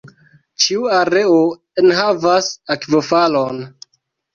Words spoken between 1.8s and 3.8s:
enhavas akvofalon.